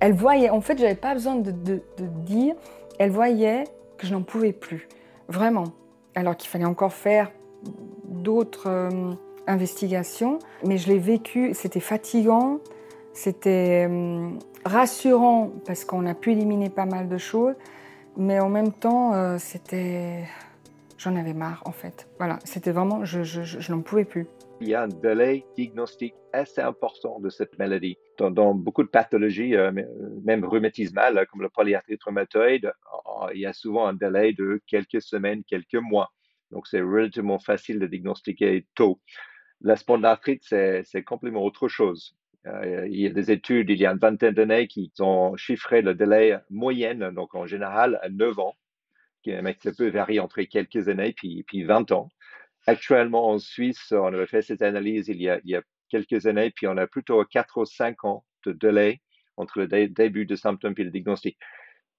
Elle 0.00 0.12
voyait, 0.12 0.50
en 0.50 0.60
fait, 0.60 0.76
j'avais 0.76 0.96
pas 0.96 1.14
besoin 1.14 1.36
de, 1.36 1.50
de 1.50 1.80
dire, 1.98 2.54
elle 2.98 3.10
voyait 3.10 3.64
que 3.96 4.06
je 4.06 4.12
n'en 4.12 4.22
pouvais 4.22 4.52
plus. 4.52 4.86
Vraiment. 5.28 5.64
Alors 6.14 6.36
qu'il 6.36 6.50
fallait 6.50 6.66
encore 6.66 6.92
faire 6.92 7.32
d'autres 8.04 8.68
euh, 8.68 9.14
investigations, 9.46 10.38
mais 10.64 10.78
je 10.78 10.88
l'ai 10.88 10.98
vécu, 10.98 11.52
c'était 11.54 11.80
fatigant, 11.80 12.60
c'était 13.12 13.86
euh, 13.88 14.30
rassurant 14.64 15.52
parce 15.66 15.84
qu'on 15.84 16.06
a 16.06 16.14
pu 16.14 16.32
éliminer 16.32 16.70
pas 16.70 16.86
mal 16.86 17.08
de 17.08 17.18
choses, 17.18 17.54
mais 18.16 18.40
en 18.40 18.48
même 18.48 18.72
temps, 18.72 19.14
euh, 19.14 19.36
c'était... 19.38 20.24
J'en 20.96 21.16
avais 21.16 21.34
marre 21.34 21.62
en 21.66 21.72
fait. 21.72 22.08
Voilà, 22.18 22.38
c'était 22.44 22.70
vraiment, 22.70 23.04
je, 23.04 23.24
je 23.24 23.72
n'en 23.72 23.82
pouvais 23.82 24.04
plus 24.04 24.26
il 24.60 24.68
y 24.68 24.74
a 24.74 24.82
un 24.82 24.88
délai 24.88 25.44
diagnostique 25.56 26.14
assez 26.32 26.60
important 26.60 27.20
de 27.20 27.28
cette 27.28 27.58
maladie. 27.58 27.98
Dans, 28.18 28.54
beaucoup 28.54 28.82
de 28.82 28.88
pathologies, 28.88 29.54
euh, 29.54 29.72
même 30.24 30.44
rhumatismales, 30.44 31.26
comme 31.30 31.42
le 31.42 31.48
polyarthrite 31.48 32.02
rhumatoïde, 32.02 32.72
il 33.34 33.40
y 33.40 33.46
a 33.46 33.52
souvent 33.52 33.86
un 33.86 33.94
délai 33.94 34.32
de 34.32 34.60
quelques 34.66 35.02
semaines, 35.02 35.44
quelques 35.44 35.74
mois. 35.74 36.10
Donc, 36.50 36.66
c'est 36.66 36.80
relativement 36.80 37.38
facile 37.38 37.78
de 37.78 37.86
diagnostiquer 37.86 38.66
tôt. 38.74 39.00
La 39.64 39.76
spondylarthrite, 39.76 40.44
c'est 40.44 41.02
complètement 41.04 41.42
autre 41.42 41.68
chose. 41.68 42.14
Euh, 42.46 42.86
il 42.86 43.00
y 43.00 43.06
a 43.06 43.10
des 43.10 43.30
études, 43.30 43.70
il 43.70 43.78
y 43.78 43.86
a 43.86 43.92
une 43.92 43.98
vingtaine 43.98 44.34
d'années, 44.34 44.68
qui 44.68 44.92
ont 45.00 45.36
chiffré 45.36 45.80
le 45.80 45.94
délai 45.94 46.38
moyenne, 46.50 47.10
donc 47.10 47.34
en 47.34 47.46
général 47.46 47.98
à 48.02 48.10
9 48.10 48.38
ans, 48.38 48.54
qui 49.22 49.32
peut 49.76 49.88
varier 49.88 50.20
entre 50.20 50.42
quelques 50.42 50.88
années 50.88 51.14
puis, 51.14 51.44
puis 51.44 51.64
20 51.64 51.92
ans. 51.92 52.10
Actuellement, 52.66 53.30
en 53.30 53.38
Suisse, 53.38 53.92
on 53.92 54.12
avait 54.12 54.26
fait 54.26 54.42
cette 54.42 54.60
analyse 54.60 55.08
il 55.08 55.22
y 55.22 55.30
a, 55.30 55.62
quelques 55.88 56.26
années, 56.26 56.50
puis 56.50 56.66
on 56.66 56.76
a 56.76 56.86
plutôt 56.86 57.24
4 57.24 57.62
ou 57.62 57.64
5 57.64 58.04
ans 58.04 58.24
de 58.44 58.52
délai 58.52 59.00
entre 59.38 59.60
le 59.60 59.88
début 59.88 60.26
de 60.26 60.36
symptômes 60.36 60.74
et 60.76 60.84
le 60.84 60.90
diagnostic. 60.90 61.38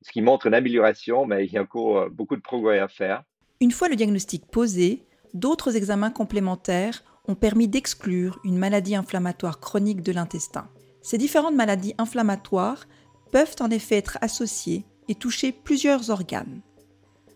Ce 0.03 0.12
qui 0.12 0.21
montre 0.21 0.45
une 0.45 0.53
amélioration, 0.53 1.25
mais 1.25 1.45
il 1.45 1.51
y 1.51 1.57
a 1.57 1.63
encore 1.63 1.97
euh, 1.97 2.09
beaucoup 2.09 2.35
de 2.35 2.41
progrès 2.41 2.77
à 2.77 2.88
faire. 2.88 3.23
Une 3.59 3.71
fois 3.71 3.89
le 3.89 3.95
diagnostic 3.95 4.45
posé, 4.51 5.03
d'autres 5.33 5.75
examens 5.75 6.12
complémentaires 6.12 7.03
ont 7.27 7.36
permis 7.36 7.68
d'exclure 7.68 8.39
une 8.44 8.57
maladie 8.57 8.95
inflammatoire 8.95 9.60
chronique 9.60 10.01
de 10.01 10.12
l'intestin. 10.12 10.68
Ces 11.01 11.18
différentes 11.18 11.56
maladies 11.56 11.95
inflammatoires 11.98 12.86
peuvent 13.31 13.56
en 13.60 13.69
effet 13.69 13.98
être 13.98 14.18
associées 14.22 14.86
et 15.07 15.16
toucher 15.16 15.51
plusieurs 15.51 16.10
organes. 16.10 16.62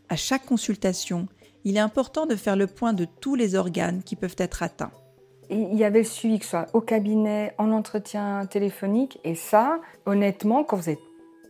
À 0.09 0.15
chaque 0.15 0.45
consultation, 0.45 1.27
il 1.63 1.77
est 1.77 1.81
important 1.81 2.25
de 2.25 2.35
faire 2.35 2.55
le 2.55 2.67
point 2.67 2.93
de 2.93 3.05
tous 3.05 3.35
les 3.35 3.55
organes 3.55 4.01
qui 4.03 4.15
peuvent 4.15 4.35
être 4.37 4.63
atteints. 4.63 4.91
Il 5.51 5.75
y 5.75 5.83
avait 5.83 5.99
le 5.99 6.05
suivi, 6.05 6.39
que 6.39 6.45
ce 6.45 6.51
soit 6.51 6.67
au 6.73 6.81
cabinet, 6.81 7.53
en 7.57 7.71
entretien 7.71 8.45
téléphonique, 8.45 9.19
et 9.23 9.35
ça, 9.35 9.79
honnêtement, 10.05 10.63
quand 10.63 10.77
vous 10.77 10.89
n'êtes 10.89 10.99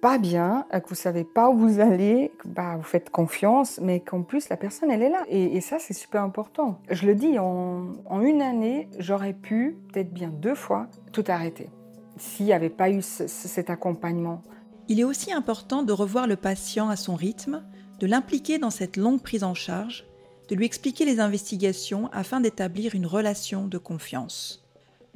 pas 0.01 0.17
bien, 0.17 0.65
que 0.71 0.89
vous 0.89 0.95
savez 0.95 1.23
pas 1.23 1.49
où 1.49 1.57
vous 1.57 1.79
allez, 1.79 2.31
bah, 2.45 2.75
vous 2.77 2.83
faites 2.83 3.09
confiance, 3.09 3.79
mais 3.81 3.99
qu'en 3.99 4.23
plus 4.23 4.49
la 4.49 4.57
personne 4.57 4.91
elle 4.91 5.01
est 5.01 5.09
là. 5.09 5.23
Et, 5.27 5.59
ça 5.61 5.79
c'est 5.79 5.93
super 5.93 6.23
important. 6.23 6.79
Je 6.89 7.05
le 7.05 7.15
dis, 7.15 7.37
en, 7.39 8.21
une 8.21 8.41
année, 8.41 8.89
j'aurais 8.97 9.33
pu, 9.33 9.77
peut-être 9.91 10.13
bien 10.13 10.29
deux 10.29 10.55
fois, 10.55 10.87
tout 11.11 11.23
arrêter. 11.27 11.69
S'il 12.17 12.45
n'y 12.45 12.53
avait 12.53 12.69
pas 12.69 12.89
eu 12.89 13.01
cet 13.01 13.69
accompagnement. 13.69 14.41
Il 14.87 14.99
est 14.99 15.03
aussi 15.03 15.31
important 15.31 15.83
de 15.83 15.93
revoir 15.93 16.27
le 16.27 16.35
patient 16.35 16.89
à 16.89 16.95
son 16.95 17.15
rythme, 17.15 17.63
de 17.99 18.07
l'impliquer 18.07 18.57
dans 18.57 18.71
cette 18.71 18.97
longue 18.97 19.21
prise 19.21 19.43
en 19.43 19.53
charge, 19.53 20.05
de 20.49 20.55
lui 20.55 20.65
expliquer 20.65 21.05
les 21.05 21.19
investigations 21.19 22.09
afin 22.11 22.39
d'établir 22.39 22.95
une 22.95 23.05
relation 23.05 23.67
de 23.67 23.77
confiance. 23.77 24.68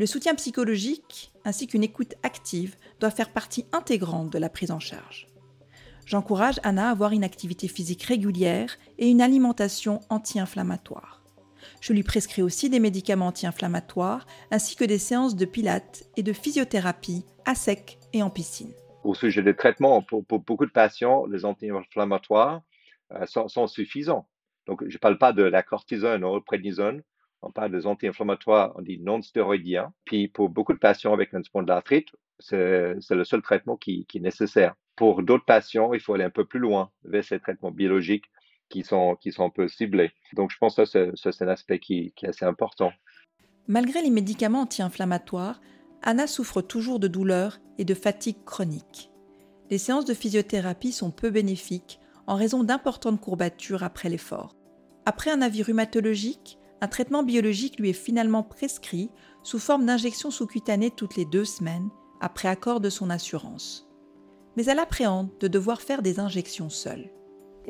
Le 0.04 0.08
soutien 0.08 0.36
psychologique 0.36 1.32
ainsi 1.46 1.66
qu'une 1.66 1.82
écoute 1.82 2.16
active 2.24 2.76
doivent 3.00 3.16
faire 3.16 3.32
partie 3.32 3.66
intégrante 3.72 4.30
de 4.34 4.38
la 4.38 4.50
prise 4.50 4.72
en 4.72 4.80
charge. 4.82 5.28
J'encourage 6.06 6.60
Anna 6.64 6.90
à 6.90 6.92
avoir 6.92 7.14
une 7.14 7.24
activité 7.24 7.70
physique 7.70 8.04
régulière 8.04 8.76
et 8.98 9.08
une 9.08 9.22
alimentation 9.22 10.02
anti-inflammatoire. 10.10 11.24
Je 11.80 11.94
lui 11.94 12.04
prescris 12.04 12.42
aussi 12.42 12.70
des 12.70 12.82
médicaments 12.82 13.28
anti-inflammatoires 13.28 14.28
ainsi 14.52 14.76
que 14.76 14.84
des 14.84 14.98
séances 14.98 15.38
de 15.38 15.46
pilates 15.46 16.04
et 16.18 16.22
de 16.22 16.34
physiothérapie 16.34 17.24
à 17.46 17.56
sec 17.56 17.98
et 18.12 18.24
en 18.24 18.30
piscine. 18.30 18.74
Au 19.06 19.16
sujet 19.16 19.42
des 19.42 19.56
traitements, 19.56 20.02
pour, 20.02 20.24
beaucoup 20.24 20.66
de 20.66 20.72
patients, 20.72 21.26
les 21.28 21.46
anti-inflammatoires 21.46 22.62
euh, 23.14 23.26
sont, 23.26 23.68
suffisants. 23.68 24.28
Donc, 24.68 24.84
je 24.86 24.94
ne 24.96 25.00
parle 25.00 25.18
pas 25.18 25.32
de 25.32 25.44
la 25.44 25.64
cortisone 25.64 26.26
ou 26.26 26.42
prédnisone, 26.42 27.04
on 27.44 27.52
parle 27.52 27.72
des 27.72 27.86
anti-inflammatoires, 27.86 28.74
on 28.76 28.82
dit 28.82 29.00
non 29.00 29.22
stéroïdiens. 29.22 29.94
Puis, 30.06 30.28
pour 30.28 30.50
beaucoup 30.50 30.74
de 30.74 30.80
patients 30.80 31.14
avec 31.14 31.34
une 31.34 31.44
spondylarthrite, 31.44 32.10
c'est 32.40 32.96
le 33.10 33.24
seul 33.24 33.42
traitement 33.42 33.78
qui, 33.78 34.08
est 34.14 34.20
nécessaire. 34.20 34.76
Pour 34.96 35.24
d'autres 35.24 35.46
patients, 35.46 35.94
il 35.94 36.00
faut 36.00 36.14
aller 36.14 36.24
un 36.24 36.30
peu 36.30 36.46
plus 36.46 36.60
loin 36.60 36.92
vers 37.04 37.24
ces 37.24 37.40
traitements 37.40 37.72
biologiques 37.72 38.26
qui 38.70 38.84
sont, 38.84 39.18
un 39.40 39.50
peu 39.50 39.68
ciblés. 39.68 40.12
Donc, 40.34 40.52
je 40.52 40.58
pense 40.58 40.76
que 40.76 40.86
c'est 40.86 41.42
un 41.42 41.48
aspect 41.48 41.80
qui, 41.80 42.14
qui 42.16 42.26
est 42.26 42.30
assez 42.30 42.46
important. 42.46 42.92
Malgré 43.68 44.02
les 44.02 44.10
médicaments 44.10 44.62
anti-inflammatoires, 44.62 45.62
Anna 46.02 46.28
souffre 46.28 46.62
toujours 46.62 47.00
de 47.00 47.08
douleurs 47.08 47.60
et 47.78 47.86
de 47.86 47.94
fatigue 47.94 48.44
chronique. 48.46 49.10
les 49.70 49.78
séances 49.78 50.06
de 50.06 50.14
physiothérapie 50.14 50.92
sont 50.92 51.12
peu 51.12 51.30
bénéfiques 51.30 52.00
en 52.28 52.36
raison 52.36 52.64
d'importantes 52.64 53.20
courbatures 53.20 53.84
après 53.84 54.10
l'effort. 54.10 54.56
Après 55.06 55.32
un 55.32 55.42
avis 55.42 55.64
rhumatologique, 55.64 56.58
un 56.84 56.88
traitement 56.90 57.24
biologique 57.24 57.80
lui 57.80 57.92
est 57.92 57.94
finalement 57.94 58.44
prescrit 58.44 59.10
sous 59.42 59.58
forme 59.58 59.86
d'injection 59.86 60.32
sous-cutanée 60.32 60.92
toutes 60.92 61.16
les 61.16 61.24
deux 61.24 61.46
semaines, 61.46 61.88
après 62.20 62.50
accord 62.50 62.82
de 62.82 62.90
son 62.90 63.10
assurance. 63.10 63.90
Mais 64.58 64.66
elle 64.66 64.80
appréhende 64.80 65.30
de 65.40 65.48
devoir 65.48 65.82
faire 65.82 66.02
des 66.02 66.20
injections 66.20 66.70
seule. 66.70 67.10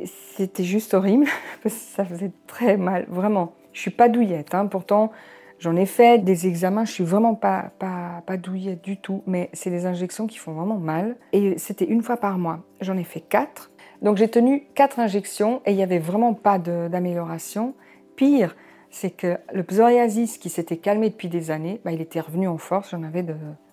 C'était 0.04 0.64
juste 0.64 0.96
horrible, 0.96 1.28
ça 1.68 2.04
faisait 2.04 2.32
très 2.48 2.76
mal, 2.76 3.06
vraiment. 3.08 3.54
Je 3.72 3.82
suis 3.82 3.92
pas 3.92 4.10
douillette, 4.10 4.56
hein. 4.56 4.66
pourtant 4.66 5.12
j'en 5.60 5.76
ai 5.76 5.86
fait 5.86 6.18
des 6.18 6.48
examens, 6.48 6.84
je 6.84 6.94
suis 6.94 7.04
vraiment 7.04 7.36
pas, 7.36 7.72
pas, 7.78 8.24
pas 8.26 8.38
douillette 8.38 8.84
du 8.84 8.98
tout, 8.98 9.22
mais 9.28 9.52
c'est 9.54 9.70
des 9.70 9.86
injections 9.86 10.26
qui 10.26 10.40
font 10.40 10.54
vraiment 10.54 10.80
mal. 10.80 11.18
Et 11.34 11.60
c'était 11.60 11.86
une 11.86 12.02
fois 12.02 12.18
par 12.18 12.40
mois. 12.40 12.64
J'en 12.82 12.98
ai 12.98 13.04
fait 13.04 13.22
quatre. 13.22 13.70
Donc 14.02 14.18
j'ai 14.18 14.28
tenu 14.28 14.66
quatre 14.74 14.98
injections 14.98 15.62
et 15.68 15.72
il 15.72 15.76
n'y 15.76 15.84
avait 15.84 16.00
vraiment 16.00 16.34
pas 16.34 16.58
d'amélioration. 16.58 17.76
Pire, 18.16 18.56
c'est 18.94 19.10
que 19.10 19.38
le 19.52 19.64
psoriasis 19.64 20.38
qui 20.38 20.50
s'était 20.50 20.78
calmé 20.78 21.10
depuis 21.10 21.28
des 21.28 21.50
années, 21.50 21.82
bah, 21.84 21.92
il 21.92 22.00
était 22.00 22.20
revenu 22.20 22.48
en 22.48 22.60
force, 22.60 22.92
j'en 22.92 23.02
avais 23.02 23.26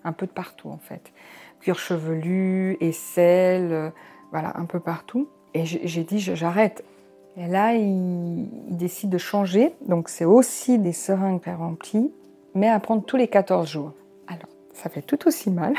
un 0.03 0.13
peu 0.13 0.25
de 0.25 0.31
partout 0.31 0.69
en 0.69 0.79
fait. 0.79 1.13
Cuir 1.59 1.77
chevelu, 1.77 2.75
aisselle, 2.81 3.71
euh, 3.71 3.89
voilà, 4.31 4.57
un 4.57 4.65
peu 4.65 4.79
partout. 4.79 5.29
Et 5.53 5.65
j'ai 5.65 6.03
dit, 6.03 6.19
j'arrête. 6.19 6.83
Et 7.37 7.47
là, 7.47 7.75
il, 7.75 8.47
décide 8.69 9.11
de 9.11 9.19
changer. 9.19 9.73
Donc, 9.87 10.09
c'est 10.09 10.25
aussi 10.25 10.79
des 10.79 10.93
seringues 10.93 11.41
remplies, 11.45 12.11
mais 12.55 12.67
à 12.67 12.79
prendre 12.79 13.03
tous 13.03 13.17
les 13.17 13.27
14 13.27 13.69
jours. 13.69 13.93
Alors, 14.27 14.47
ça 14.73 14.89
fait 14.89 15.01
tout 15.03 15.27
aussi 15.27 15.51
mal. 15.51 15.73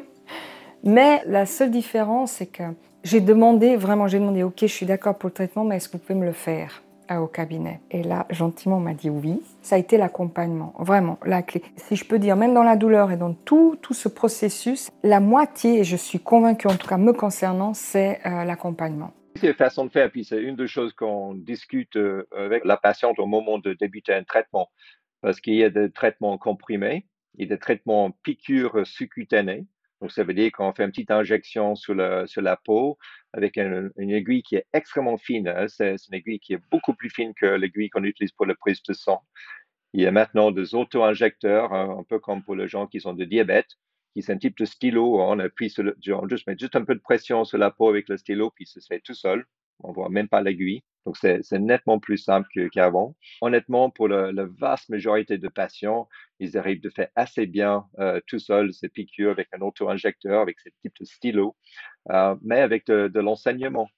mais 0.84 1.22
la 1.26 1.44
seule 1.44 1.70
différence, 1.70 2.32
c'est 2.32 2.46
que 2.46 2.62
j'ai 3.02 3.20
demandé, 3.20 3.76
vraiment, 3.76 4.06
j'ai 4.06 4.20
demandé, 4.20 4.42
OK, 4.42 4.60
je 4.60 4.66
suis 4.66 4.86
d'accord 4.86 5.18
pour 5.18 5.28
le 5.28 5.34
traitement, 5.34 5.64
mais 5.64 5.76
est-ce 5.76 5.88
que 5.88 5.98
vous 5.98 6.02
pouvez 6.02 6.18
me 6.18 6.24
le 6.24 6.32
faire? 6.32 6.82
Au 7.10 7.26
cabinet. 7.26 7.80
Et 7.90 8.02
là, 8.02 8.26
gentiment, 8.30 8.76
on 8.76 8.80
m'a 8.80 8.94
dit 8.94 9.10
oui. 9.10 9.42
Ça 9.62 9.76
a 9.76 9.78
été 9.78 9.96
l'accompagnement, 9.96 10.74
vraiment, 10.78 11.18
la 11.24 11.42
clé. 11.42 11.62
Si 11.76 11.96
je 11.96 12.04
peux 12.04 12.18
dire, 12.18 12.36
même 12.36 12.54
dans 12.54 12.62
la 12.62 12.76
douleur 12.76 13.10
et 13.12 13.16
dans 13.16 13.34
tout, 13.34 13.78
tout 13.80 13.94
ce 13.94 14.08
processus, 14.08 14.90
la 15.02 15.20
moitié, 15.20 15.84
je 15.84 15.96
suis 15.96 16.20
convaincue, 16.20 16.66
en 16.68 16.76
tout 16.76 16.88
cas 16.88 16.98
me 16.98 17.12
concernant, 17.12 17.74
c'est 17.74 18.20
euh, 18.26 18.44
l'accompagnement. 18.44 19.12
C'est 19.36 19.48
la 19.48 19.54
façon 19.54 19.84
de 19.84 19.90
faire, 19.90 20.10
puis 20.10 20.24
c'est 20.24 20.40
une 20.40 20.56
des 20.56 20.68
choses 20.68 20.92
qu'on 20.92 21.34
discute 21.34 21.96
euh, 21.96 22.26
avec 22.36 22.64
la 22.64 22.76
patiente 22.76 23.18
au 23.18 23.26
moment 23.26 23.58
de 23.58 23.72
débuter 23.72 24.14
un 24.14 24.22
traitement, 24.22 24.70
parce 25.20 25.40
qu'il 25.40 25.54
y 25.54 25.64
a 25.64 25.70
des 25.70 25.90
traitements 25.90 26.38
comprimés, 26.38 27.06
il 27.36 27.48
y 27.48 27.52
a 27.52 27.56
des 27.56 27.60
traitements 27.60 28.10
piqûres 28.22 28.86
sous-cutanées, 28.86 29.66
donc, 30.04 30.12
ça 30.12 30.22
veut 30.22 30.34
dire 30.34 30.52
qu'on 30.52 30.70
fait 30.74 30.84
une 30.84 30.90
petite 30.90 31.10
injection 31.10 31.74
sur, 31.76 31.94
la 31.94 32.56
peau 32.62 32.98
avec 33.32 33.56
une, 33.56 33.90
aiguille 33.96 34.42
qui 34.42 34.56
est 34.56 34.66
extrêmement 34.74 35.16
fine. 35.16 35.48
Hein. 35.48 35.66
C'est 35.66 35.96
une 36.08 36.14
aiguille 36.14 36.40
qui 36.40 36.52
est 36.52 36.60
beaucoup 36.70 36.92
plus 36.92 37.08
fine 37.08 37.32
que 37.32 37.46
l'aiguille 37.46 37.88
qu'on 37.88 38.04
utilise 38.04 38.32
pour 38.32 38.44
la 38.44 38.54
prise 38.54 38.82
de 38.82 38.92
sang. 38.92 39.22
Il 39.94 40.02
y 40.02 40.06
a 40.06 40.10
maintenant 40.10 40.50
des 40.50 40.74
auto-injecteurs, 40.74 41.72
hein, 41.72 41.96
un 42.00 42.02
peu 42.02 42.18
comme 42.18 42.42
pour 42.44 42.54
les 42.54 42.68
gens 42.68 42.86
qui 42.86 43.00
sont 43.00 43.14
de 43.14 43.24
diabète, 43.24 43.78
qui 44.14 44.20
sont 44.20 44.32
un 44.32 44.36
type 44.36 44.58
de 44.58 44.66
stylo. 44.66 45.22
On 45.22 45.38
appuie 45.38 45.70
sur 45.70 45.84
le, 45.84 45.96
on 46.12 46.28
juste 46.28 46.46
met 46.46 46.58
juste 46.58 46.76
un 46.76 46.84
peu 46.84 46.94
de 46.94 47.00
pression 47.00 47.46
sur 47.46 47.56
la 47.56 47.70
peau 47.70 47.88
avec 47.88 48.10
le 48.10 48.18
stylo, 48.18 48.50
puis 48.54 48.66
ça 48.66 48.82
se 48.82 48.86
fait 48.86 49.00
tout 49.00 49.14
seul. 49.14 49.46
On 49.82 49.92
voit 49.92 50.10
même 50.10 50.28
pas 50.28 50.42
l'aiguille. 50.42 50.82
Donc, 51.06 51.16
c'est 51.18 51.58
nettement 51.58 51.98
plus 51.98 52.18
simple 52.18 52.48
qu'avant. 52.70 53.14
Honnêtement, 53.40 53.90
pour 53.90 54.08
la 54.08 54.46
vaste 54.58 54.88
majorité 54.88 55.38
de 55.38 55.48
patients, 55.48 56.08
ils 56.40 56.56
arrivent 56.56 56.80
de 56.80 56.90
faire 56.90 57.08
assez 57.14 57.46
bien 57.46 57.84
euh, 57.98 58.20
tout 58.26 58.38
seuls 58.38 58.72
ces 58.72 58.88
piqûres 58.88 59.30
avec 59.30 59.48
un 59.52 59.60
auto-injecteur, 59.60 60.40
avec 60.40 60.58
ce 60.60 60.68
type 60.82 60.94
de 60.98 61.04
stylo, 61.04 61.56
euh, 62.10 62.34
mais 62.42 62.60
avec 62.60 62.86
de, 62.86 63.20
l'enseignement. 63.20 63.88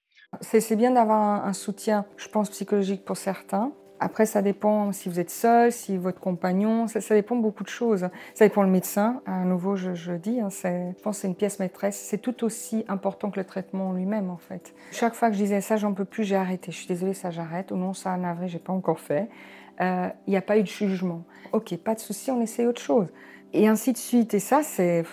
C'est 0.40 0.76
bien 0.76 0.90
d'avoir 0.90 1.46
un, 1.46 1.52
soutien, 1.52 2.04
je 2.16 2.28
pense, 2.28 2.50
psychologique 2.50 3.04
pour 3.04 3.16
certains, 3.16 3.72
après, 3.98 4.26
ça 4.26 4.42
dépend 4.42 4.92
si 4.92 5.08
vous 5.08 5.18
êtes 5.20 5.30
seul, 5.30 5.72
si 5.72 5.96
votre 5.96 6.20
compagnon, 6.20 6.86
ça, 6.86 7.14
dépend 7.14 7.36
beaucoup 7.36 7.64
de 7.64 7.68
choses. 7.68 8.08
Ça 8.34 8.46
dépend 8.46 8.62
le 8.62 8.70
médecin. 8.70 9.22
À 9.26 9.44
nouveau, 9.44 9.76
je, 9.76 9.94
je 9.94 10.12
dis, 10.12 10.40
hein, 10.40 10.48
je 10.50 11.02
pense 11.02 11.16
que 11.16 11.20
c'est 11.22 11.28
une 11.28 11.34
pièce 11.34 11.58
maîtresse. 11.58 11.96
C'est 11.96 12.18
tout 12.18 12.44
aussi 12.44 12.84
important 12.88 13.30
que 13.30 13.40
le 13.40 13.44
traitement 13.44 13.92
lui-même, 13.92 14.30
en 14.30 14.36
fait. 14.36 14.74
Chaque 14.92 15.14
fois 15.14 15.28
que 15.28 15.36
je 15.36 15.42
disais 15.42 15.60
ça, 15.60 15.76
j'en 15.76 15.94
peux 15.94 16.04
plus, 16.04 16.24
j'ai 16.24 16.36
arrêté. 16.36 16.72
Je 16.72 16.76
suis 16.76 16.88
désolée, 16.88 17.14
ça 17.14 17.30
j'arrête. 17.30 17.70
Ou 17.70 17.76
non, 17.76 17.94
ça, 17.94 18.16
navré, 18.16 18.48
j'ai 18.48 18.58
pas 18.58 18.72
encore 18.72 19.00
fait. 19.00 19.28
Euh, 19.80 20.08
il 20.26 20.30
n'y 20.30 20.36
a 20.36 20.42
pas 20.42 20.58
eu 20.58 20.62
de 20.62 20.68
jugement. 20.68 21.24
Ok, 21.52 21.76
pas 21.78 21.94
de 21.94 22.00
souci, 22.00 22.30
on 22.30 22.40
essaie 22.40 22.66
autre 22.66 22.82
chose. 22.82 23.06
Et 23.52 23.68
ainsi 23.68 23.92
de 23.92 23.98
suite. 23.98 24.34
Et 24.34 24.40
ça, 24.40 24.62
c'est 24.62 25.04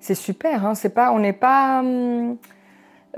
c'est 0.00 0.14
super. 0.14 0.66
Hein. 0.66 0.74
C'est 0.74 0.94
pas, 0.94 1.12
on 1.12 1.18
n'est 1.18 1.34
pas, 1.34 1.80
hum, 1.80 2.36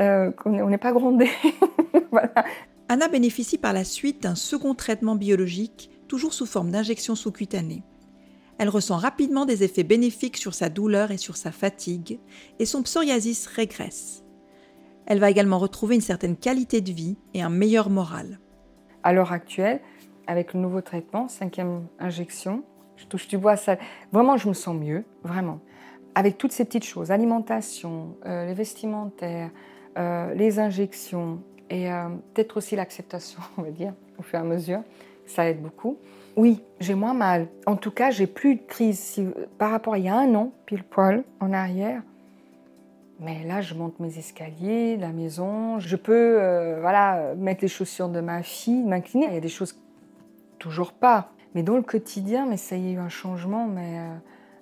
euh, 0.00 0.30
on 0.44 0.68
n'est 0.68 0.78
pas 0.78 0.92
grondé. 0.92 1.30
voilà. 2.10 2.44
Anna 2.88 3.08
bénéficie 3.08 3.58
par 3.58 3.72
la 3.72 3.84
suite 3.84 4.22
d'un 4.22 4.34
second 4.34 4.74
traitement 4.74 5.16
biologique, 5.16 5.90
toujours 6.08 6.34
sous 6.34 6.46
forme 6.46 6.70
d'injection 6.70 7.14
sous-cutanée. 7.14 7.82
Elle 8.58 8.68
ressent 8.68 8.96
rapidement 8.96 9.46
des 9.46 9.64
effets 9.64 9.82
bénéfiques 9.82 10.36
sur 10.36 10.54
sa 10.54 10.68
douleur 10.68 11.10
et 11.10 11.16
sur 11.16 11.36
sa 11.36 11.52
fatigue, 11.52 12.20
et 12.58 12.66
son 12.66 12.82
psoriasis 12.82 13.46
régresse. 13.46 14.24
Elle 15.06 15.18
va 15.18 15.30
également 15.30 15.58
retrouver 15.58 15.94
une 15.94 16.00
certaine 16.00 16.36
qualité 16.36 16.80
de 16.80 16.92
vie 16.92 17.16
et 17.34 17.42
un 17.42 17.48
meilleur 17.48 17.90
moral. 17.90 18.38
À 19.02 19.12
l'heure 19.12 19.32
actuelle, 19.32 19.80
avec 20.26 20.54
le 20.54 20.60
nouveau 20.60 20.80
traitement, 20.80 21.28
cinquième 21.28 21.86
injection, 21.98 22.62
je 22.96 23.06
touche 23.06 23.26
du 23.26 23.38
bois, 23.38 23.56
ça, 23.56 23.78
vraiment 24.12 24.36
je 24.36 24.48
me 24.48 24.54
sens 24.54 24.76
mieux, 24.76 25.04
vraiment. 25.24 25.60
Avec 26.14 26.38
toutes 26.38 26.52
ces 26.52 26.64
petites 26.64 26.84
choses, 26.84 27.10
alimentation, 27.10 28.16
euh, 28.26 28.46
les 28.46 28.54
vestimentaires, 28.54 29.50
euh, 29.98 30.34
les 30.34 30.58
injections, 30.58 31.42
et 31.70 31.90
euh, 31.90 32.08
peut-être 32.34 32.56
aussi 32.56 32.76
l'acceptation, 32.76 33.40
on 33.58 33.62
va 33.62 33.70
dire, 33.70 33.92
au 34.18 34.22
fur 34.22 34.38
et 34.38 34.42
à 34.42 34.44
mesure. 34.44 34.82
Ça 35.26 35.48
aide 35.48 35.62
beaucoup. 35.62 35.98
Oui, 36.36 36.60
j'ai 36.80 36.94
moins 36.94 37.14
mal. 37.14 37.48
En 37.66 37.76
tout 37.76 37.90
cas, 37.90 38.10
j'ai 38.10 38.26
plus 38.26 38.56
de 38.56 38.62
crise 38.62 39.20
par 39.58 39.70
rapport 39.70 39.94
à 39.94 39.98
il 39.98 40.04
y 40.04 40.08
a 40.08 40.16
un 40.16 40.34
an, 40.34 40.52
pile 40.66 40.82
poil, 40.82 41.24
en 41.40 41.52
arrière. 41.52 42.02
Mais 43.20 43.44
là, 43.44 43.60
je 43.60 43.74
monte 43.74 44.00
mes 44.00 44.18
escaliers, 44.18 44.96
la 44.96 45.12
maison. 45.12 45.78
Je 45.78 45.96
peux 45.96 46.40
euh, 46.40 46.78
voilà, 46.80 47.34
mettre 47.36 47.62
les 47.62 47.68
chaussures 47.68 48.08
de 48.08 48.20
ma 48.20 48.42
fille, 48.42 48.82
m'incliner. 48.82 49.26
Il 49.26 49.34
y 49.34 49.36
a 49.36 49.40
des 49.40 49.48
choses 49.48 49.78
toujours 50.58 50.92
pas. 50.92 51.30
Mais 51.54 51.62
dans 51.62 51.76
le 51.76 51.82
quotidien, 51.82 52.46
mais 52.46 52.56
ça 52.56 52.76
y 52.76 52.88
a 52.88 52.92
eu 52.92 52.98
un 52.98 53.10
changement 53.10 53.66
mais 53.66 53.98
euh, 53.98 54.14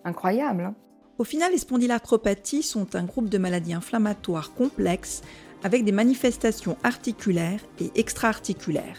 incroyable. 0.04 0.64
Hein. 0.64 0.74
Au 1.18 1.24
final, 1.24 1.52
les 1.52 1.58
spondylarthropathies 1.58 2.62
sont 2.62 2.96
un 2.96 3.04
groupe 3.04 3.28
de 3.28 3.38
maladies 3.38 3.74
inflammatoires 3.74 4.54
complexes 4.54 5.22
avec 5.62 5.84
des 5.84 5.92
manifestations 5.92 6.76
articulaires 6.82 7.60
et 7.80 7.90
extra-articulaires. 7.94 8.98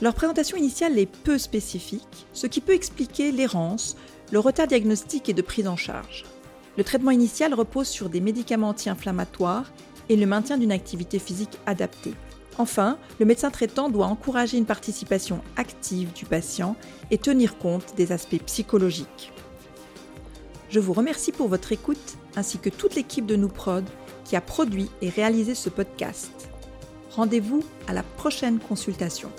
Leur 0.00 0.14
présentation 0.14 0.56
initiale 0.56 0.98
est 0.98 1.06
peu 1.06 1.38
spécifique, 1.38 2.26
ce 2.32 2.46
qui 2.46 2.60
peut 2.60 2.74
expliquer 2.74 3.30
l'errance, 3.30 3.96
le 4.32 4.38
retard 4.38 4.66
diagnostique 4.66 5.28
et 5.28 5.34
de 5.34 5.42
prise 5.42 5.68
en 5.68 5.76
charge. 5.76 6.24
Le 6.76 6.84
traitement 6.84 7.10
initial 7.10 7.54
repose 7.54 7.88
sur 7.88 8.08
des 8.08 8.20
médicaments 8.20 8.70
anti-inflammatoires 8.70 9.70
et 10.08 10.16
le 10.16 10.26
maintien 10.26 10.58
d'une 10.58 10.72
activité 10.72 11.18
physique 11.18 11.58
adaptée. 11.66 12.14
Enfin, 12.58 12.98
le 13.18 13.26
médecin 13.26 13.50
traitant 13.50 13.88
doit 13.88 14.06
encourager 14.06 14.58
une 14.58 14.66
participation 14.66 15.40
active 15.56 16.12
du 16.12 16.24
patient 16.24 16.76
et 17.10 17.18
tenir 17.18 17.58
compte 17.58 17.94
des 17.96 18.12
aspects 18.12 18.42
psychologiques. 18.46 19.32
Je 20.68 20.80
vous 20.80 20.92
remercie 20.92 21.32
pour 21.32 21.48
votre 21.48 21.72
écoute 21.72 22.16
ainsi 22.34 22.58
que 22.58 22.70
toute 22.70 22.94
l'équipe 22.94 23.26
de 23.26 23.36
Nouprod 23.36 23.84
qui 24.32 24.36
a 24.36 24.40
produit 24.40 24.88
et 25.02 25.10
réalisé 25.10 25.54
ce 25.54 25.68
podcast. 25.68 26.30
Rendez-vous 27.10 27.62
à 27.86 27.92
la 27.92 28.02
prochaine 28.02 28.60
consultation. 28.60 29.30